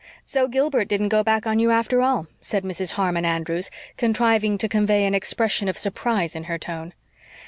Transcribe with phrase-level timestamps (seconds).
[0.25, 2.93] "So Gilbert didn't go back on you after all," said Mrs.
[2.93, 6.93] Harmon Andrews, contriving to convey an expression of surprise in her tone.